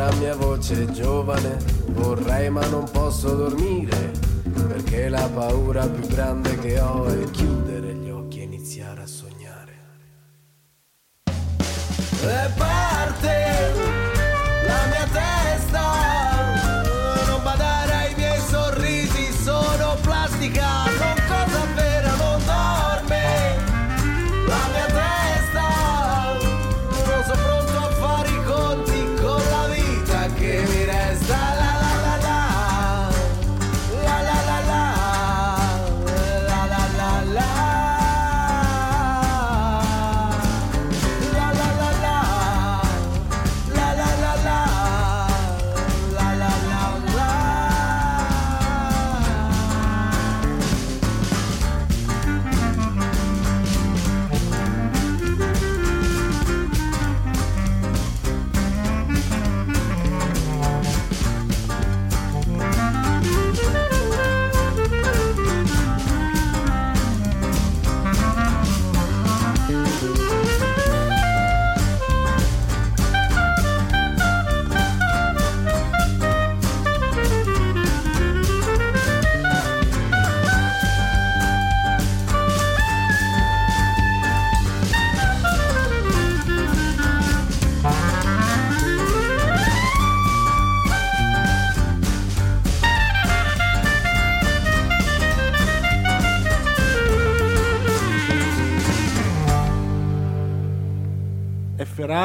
[0.00, 1.58] Cara mia voce giovane
[1.88, 4.12] vorrei ma non posso dormire
[4.66, 9.78] perché la paura più grande che ho è chiudere gli occhi e iniziare a sognare.
[11.26, 13.72] E parte
[14.66, 16.09] la mia testa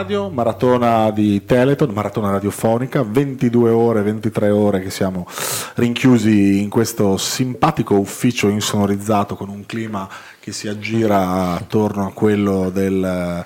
[0.05, 5.25] Radio, maratona di Teleton, maratona radiofonica, 22 ore, 23 ore che siamo
[5.73, 10.07] rinchiusi in questo simpatico ufficio insonorizzato con un clima
[10.39, 13.43] che si aggira attorno a quello del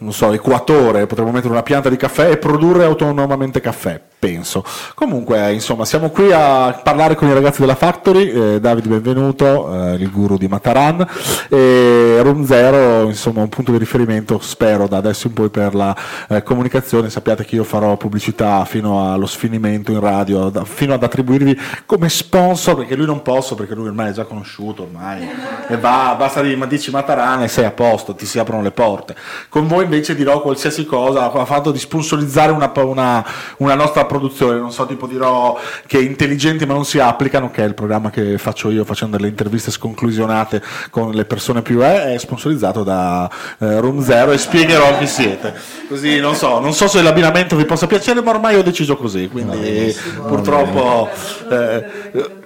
[0.00, 4.64] non so, equatore, potremmo mettere una pianta di caffè e produrre autonomamente caffè, penso.
[4.94, 9.94] Comunque, insomma, siamo qui a parlare con i ragazzi della Factory, eh, Davide benvenuto, eh,
[9.94, 11.06] il guru di Mataran,
[11.48, 15.94] e Room Zero, insomma, un punto di riferimento, spero, da adesso in poi per la
[16.28, 17.10] eh, comunicazione.
[17.10, 22.08] Sappiate che io farò pubblicità fino allo sfinimento in radio, da- fino ad attribuirvi come
[22.08, 25.28] sponsor, perché lui non posso, perché lui ormai è già conosciuto, ormai,
[25.68, 28.70] e va, basta di, ma dici Mataran e sei a posto, ti si aprono le
[28.70, 29.14] porte.
[29.50, 33.24] Con voi invece dirò qualsiasi cosa, ha fatto di sponsorizzare una, una-
[33.58, 37.66] una nostra produzione, non so, tipo dirò che intelligenti ma non si applicano, che è
[37.66, 42.18] il programma che faccio io facendo delle interviste sconclusionate con le persone più eh, è
[42.18, 43.28] sponsorizzato da
[43.58, 45.54] eh, Room Zero e spiegherò chi siete.
[45.88, 49.28] Così non so, non so se l'abbinamento vi possa piacere, ma ormai ho deciso così,
[49.28, 49.94] quindi
[50.26, 51.08] purtroppo...
[51.50, 52.38] eh,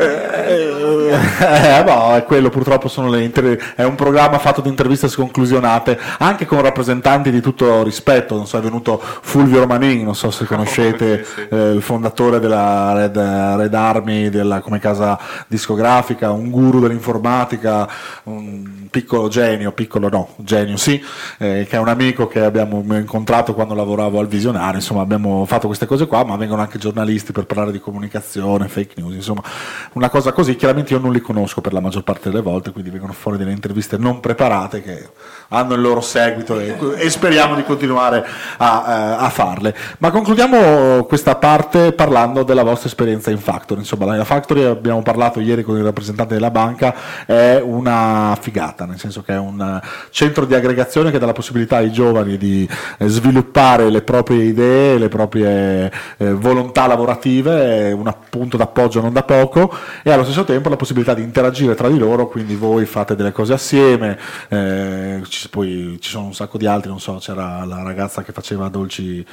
[0.00, 6.62] Eh, eh, boh, quello purtroppo inter- è un programma fatto di interviste sconclusionate, anche con
[6.62, 8.34] rappresentanti di tutto rispetto.
[8.34, 13.16] Non so, è venuto Fulvio Romanin, non so se conoscete, eh, il fondatore della Red,
[13.16, 17.88] Red Army della, come casa discografica, un guru dell'informatica,
[18.24, 21.02] un piccolo genio, piccolo no, genio sì,
[21.38, 24.76] eh, che è un amico che abbiamo incontrato quando lavoravo al visionario.
[24.76, 28.94] Insomma, abbiamo fatto queste cose qua, ma vengono anche giornalisti per parlare di comunicazione, fake
[28.96, 29.42] news, insomma,
[29.94, 30.56] una cosa così.
[30.56, 33.52] Chiaramente io non li conosco per la maggior parte delle volte, quindi vengono fuori delle
[33.52, 35.08] interviste non preparate che
[35.48, 38.24] hanno il loro seguito e, e speriamo di continuare
[38.58, 39.74] a, eh, a farle.
[39.98, 43.80] Ma concludiamo questa parte parlando della vostra esperienza in Factory.
[43.80, 46.94] Insomma, la Factory abbiamo parlato ieri con il rappresentante della banca,
[47.26, 49.80] è una figata, nel senso che è un
[50.10, 52.68] centro di aggregazione che dà la possibilità ai giovani di
[52.98, 59.12] eh, sviluppare le proprie idee, le proprie eh, volontà lavorative, è un punto d'appoggio non
[59.12, 62.86] da poco e allo stesso tempo la possibilità di interagire tra di loro, quindi voi
[62.86, 64.18] fate delle cose assieme,
[64.48, 68.32] eh, ci, poi ci sono un sacco di altri, non so, c'era la ragazza che
[68.32, 69.24] faceva dolci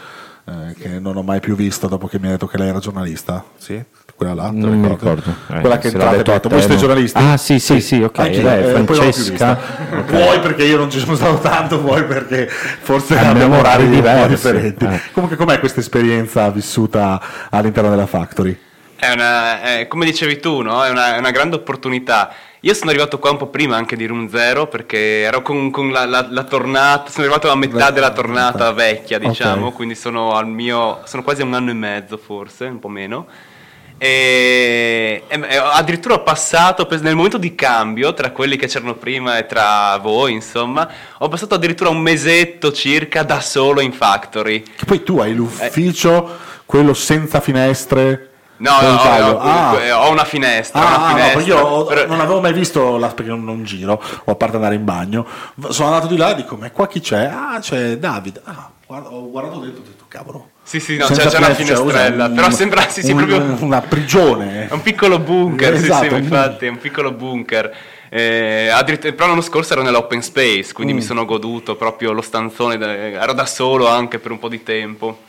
[0.49, 2.79] eh, che non ho mai più visto dopo che mi ha detto che lei era
[2.79, 3.83] giornalista, sì?
[4.15, 5.29] Quella là, te la Non mi ricordo.
[5.49, 7.21] Eh, Quella che è entrata e ha detto, voi siete giornalisti?
[7.21, 8.17] Ah, sì, sì, sì, ok.
[8.17, 9.29] Anch'io, Beh, eh, più Francesca.
[9.29, 9.59] vista.
[10.07, 14.29] Vuoi perché io non ci sono stato tanto, vuoi perché forse Abbiamo abbiamo orari diversi.
[14.29, 14.85] differenti.
[14.85, 15.01] Eh.
[15.11, 17.21] Comunque com'è questa esperienza vissuta
[17.51, 18.57] all'interno della Factory?
[18.99, 20.83] È una, è- come dicevi tu, no?
[20.83, 22.33] è, una, è una grande opportunità.
[22.61, 25.91] Io sono arrivato qua un po' prima anche di Room Zero perché ero con, con
[25.91, 30.47] la, la- la tornata, sono arrivato a metà della tornata vecchia, diciamo, quindi sono al
[30.47, 33.27] mio, sono quasi un anno e mezzo forse, un po' meno.
[33.99, 39.45] E, e- addirittura ho passato nel momento di cambio tra quelli che c'erano prima e
[39.45, 40.87] tra voi, insomma,
[41.19, 44.63] ho passato addirittura un mesetto circa da solo in Factory.
[44.63, 48.31] Che poi tu hai l'ufficio, quello senza finestre.
[48.59, 49.77] No, no, no, Ah.
[49.79, 50.79] eh, ho una finestra.
[50.79, 53.43] una Ah, no, finestra, perché io ho- però- non avevo mai visto la, perché non,
[53.43, 55.25] non giro, o a parte andare in bagno.
[55.69, 57.25] Sono andato di là e dico: Ma qua chi c'è?
[57.25, 58.41] Ah, c'è Davide.
[58.45, 60.49] Ah, guarda, ho guardato dentro e ho detto: Cavolo.
[60.63, 63.55] Sì, sì, no, c'è, c'è una cioè, finestrella, un- però sembra sì, sì, un- proprio
[63.63, 64.67] una prigione.
[64.69, 67.73] è un piccolo bunker, Esatto, sì, sì, un infatti, è un piccolo bunker.
[68.09, 70.95] Eh, addirittura- però l'anno scorso ero nell'open space, quindi Mm.
[70.97, 74.63] mi sono goduto proprio lo stanzone, da- ero da solo anche per un po' di
[74.63, 75.19] tempo.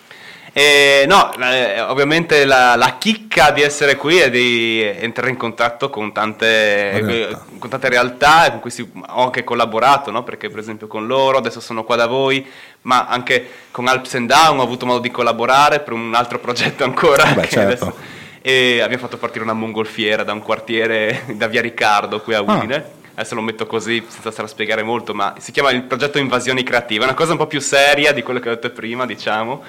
[0.52, 5.90] E, no, eh, ovviamente la, la chicca di essere qui è di entrare in contatto
[5.90, 7.44] con tante, Realtà.
[7.58, 10.24] con tante realtà con cui si- ho anche collaborato, no?
[10.24, 12.44] perché per esempio con loro, adesso sono qua da voi,
[12.82, 16.82] ma anche con Alps and Down ho avuto modo di collaborare per un altro progetto
[16.84, 17.24] ancora.
[17.32, 17.84] Beh, certo.
[17.84, 22.40] adesso- e abbiamo fatto partire una mongolfiera da un quartiere da via Riccardo qui a
[22.40, 22.96] Udine.
[23.14, 26.62] Adesso lo metto così senza stare a spiegare molto, ma si chiama il progetto Invasioni
[26.62, 27.02] Creative.
[27.02, 29.62] È una cosa un po' più seria di quello che ho detto prima, diciamo.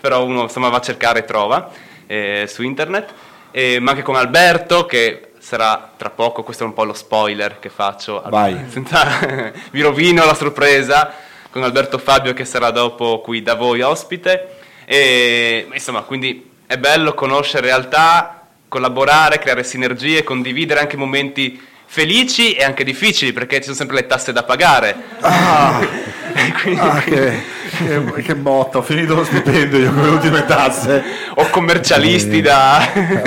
[0.00, 1.70] Però uno insomma va a cercare e trova
[2.06, 3.12] eh, su internet.
[3.50, 7.58] E- ma anche con Alberto, che sarà tra poco, questo è un po' lo spoiler
[7.58, 8.22] che faccio.
[8.26, 8.56] Vai.
[8.70, 11.12] Senza- vi rovino la sorpresa
[11.50, 14.56] con Alberto Fabio che sarà dopo qui da voi ospite.
[14.84, 22.62] E, insomma, quindi è bello conoscere realtà, collaborare, creare sinergie, condividere anche momenti felici e
[22.64, 24.94] anche difficili perché ci sono sempre le tasse da pagare.
[26.62, 27.42] Quindi- Ah, che,
[27.84, 31.02] che, che botta, ho finito lo stipendio io con le ultime tasse.
[31.34, 32.78] o commercialisti da...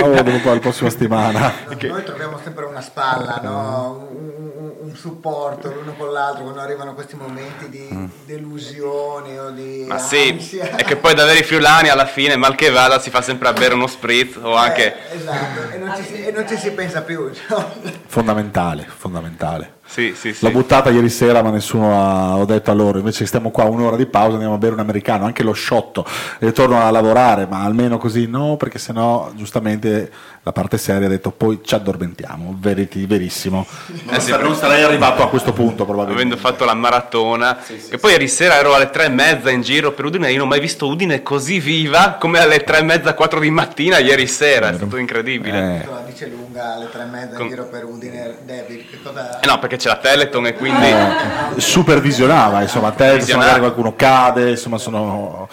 [0.02, 1.52] Oh, dopo la prossima settimana.
[1.68, 4.08] Noi troviamo sempre una spalla, no?
[4.10, 9.84] un, un- un supporto l'uno con l'altro quando arrivano questi momenti di delusione o di
[9.88, 10.76] Ma sì, ansia.
[10.76, 13.52] è che poi da veri friulani alla fine, mal che vada, si fa sempre a
[13.52, 14.94] bere uno spritz o anche...
[15.12, 17.30] Eh, esatto, e non, ci si, e non ci si pensa più.
[17.48, 17.72] no?
[18.06, 19.74] Fondamentale, fondamentale.
[19.92, 20.42] Sì, sì, sì.
[20.46, 22.96] L'ho buttata ieri sera, ma nessuno ha ho detto a loro.
[22.96, 26.06] Invece stiamo qua un'ora di pausa, andiamo a bere un americano, anche lo sciotto,
[26.38, 30.10] e torno a lavorare, ma almeno così no, perché sennò giustamente
[30.44, 33.66] la parte seria ha detto poi ci addormentiamo, veriti, verissimo.
[34.06, 36.34] Non, Eh sì, non sarei arrivato a questo punto probabilmente.
[36.34, 39.92] avendo fatto la maratona che poi ieri sera ero alle tre e mezza in giro
[39.92, 42.82] per Udine e io non ho mai visto Udine così viva come alle tre e
[42.82, 45.84] mezza, quattro di mattina ieri sera, è stato incredibile.
[45.84, 46.41] Eh.
[46.52, 49.40] Lunga alle tre e mezza Con- in giro per Udine, David, che cosa...
[49.40, 50.84] Eh no, perché c'è la Teleton e quindi...
[50.86, 53.44] Eh, supervisionava, insomma, a te se Visionava.
[53.44, 55.48] magari qualcuno cade, insomma sono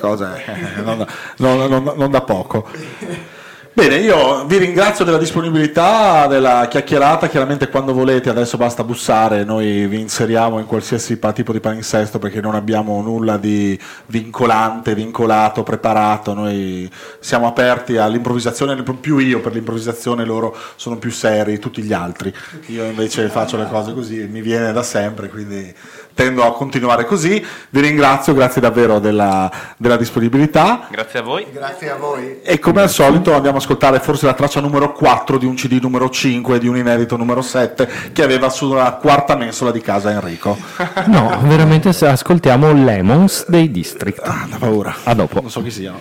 [0.00, 1.06] cose eh, non,
[1.38, 2.68] non- non- non da poco.
[3.76, 9.88] Bene, io vi ringrazio della disponibilità, della chiacchierata, chiaramente quando volete adesso basta bussare, noi
[9.88, 16.34] vi inseriamo in qualsiasi tipo di palinsesto perché non abbiamo nulla di vincolante, vincolato, preparato,
[16.34, 22.32] noi siamo aperti all'improvvisazione, più io per l'improvvisazione, loro sono più seri, tutti gli altri,
[22.66, 25.74] io invece faccio le cose così, mi viene da sempre, quindi
[26.14, 31.46] tendo a continuare così, vi ringrazio, grazie davvero della, della disponibilità Grazie a voi.
[31.52, 32.40] Grazie a voi.
[32.42, 35.78] e come al solito andiamo a ascoltare forse la traccia numero 4 di un CD
[35.80, 40.56] numero 5 di un inedito numero 7 che aveva sulla quarta mensola di casa Enrico.
[41.06, 44.20] No, veramente se ascoltiamo Lemons dei District.
[44.22, 44.94] Ah, da paura.
[45.04, 45.40] A dopo.
[45.40, 45.98] Non so chi siano.